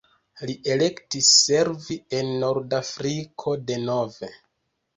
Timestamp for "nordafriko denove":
2.47-4.35